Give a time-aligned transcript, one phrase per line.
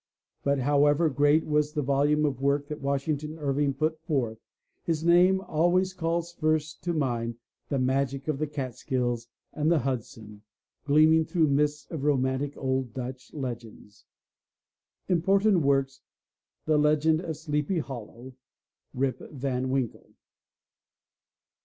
[0.41, 4.39] But however great was the volume of work that Washington Irving put forth,
[4.83, 7.37] his name always calls first to mind
[7.69, 10.41] the magic of the Catskills and the Hudson,
[10.85, 14.05] gleaming through mists of romantic old Dutch legends.
[15.07, 16.01] Important Works:
[16.65, 18.33] The Legend of Sleepy Hollow.
[18.95, 20.09] Rip Van Winkle.